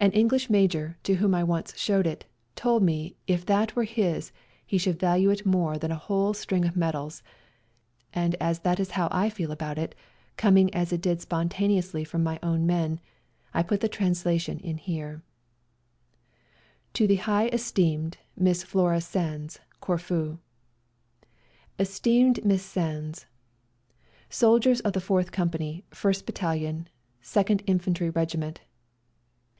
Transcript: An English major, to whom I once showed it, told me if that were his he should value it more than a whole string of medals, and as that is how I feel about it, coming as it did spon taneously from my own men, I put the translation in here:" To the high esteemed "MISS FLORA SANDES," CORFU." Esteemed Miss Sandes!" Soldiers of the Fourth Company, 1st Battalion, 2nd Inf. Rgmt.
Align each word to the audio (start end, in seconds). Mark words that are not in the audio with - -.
An 0.00 0.12
English 0.12 0.48
major, 0.48 0.96
to 1.02 1.14
whom 1.16 1.34
I 1.34 1.42
once 1.42 1.76
showed 1.76 2.06
it, 2.06 2.24
told 2.54 2.84
me 2.84 3.16
if 3.26 3.44
that 3.46 3.74
were 3.74 3.82
his 3.82 4.30
he 4.64 4.78
should 4.78 4.96
value 4.96 5.28
it 5.30 5.44
more 5.44 5.76
than 5.76 5.90
a 5.90 5.96
whole 5.96 6.32
string 6.34 6.64
of 6.64 6.76
medals, 6.76 7.20
and 8.14 8.36
as 8.36 8.60
that 8.60 8.78
is 8.78 8.92
how 8.92 9.08
I 9.10 9.28
feel 9.28 9.50
about 9.50 9.76
it, 9.76 9.96
coming 10.36 10.72
as 10.72 10.92
it 10.92 11.00
did 11.00 11.20
spon 11.20 11.48
taneously 11.48 12.06
from 12.06 12.22
my 12.22 12.38
own 12.44 12.64
men, 12.64 13.00
I 13.52 13.64
put 13.64 13.80
the 13.80 13.88
translation 13.88 14.60
in 14.60 14.78
here:" 14.78 15.24
To 16.94 17.08
the 17.08 17.16
high 17.16 17.48
esteemed 17.48 18.18
"MISS 18.36 18.62
FLORA 18.62 19.00
SANDES," 19.00 19.58
CORFU." 19.82 20.38
Esteemed 21.80 22.44
Miss 22.44 22.62
Sandes!" 22.62 23.26
Soldiers 24.30 24.78
of 24.78 24.92
the 24.92 25.00
Fourth 25.00 25.32
Company, 25.32 25.82
1st 25.90 26.24
Battalion, 26.24 26.88
2nd 27.20 27.62
Inf. 27.66 27.84
Rgmt. 27.86 28.58